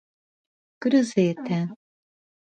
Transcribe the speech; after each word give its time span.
Cruzeta 0.81 1.59